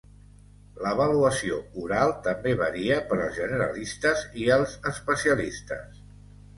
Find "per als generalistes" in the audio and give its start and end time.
3.13-4.27